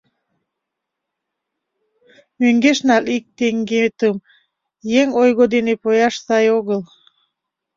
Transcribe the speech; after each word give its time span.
Мӧҥгеш 2.39 2.79
нал 2.87 3.03
ик 3.15 3.25
теҥгетым: 3.37 4.15
еҥ 5.01 5.07
ойго 5.21 5.45
дене 5.53 5.73
пояш 5.83 6.15
сай 6.25 6.45
огыл... 6.57 6.81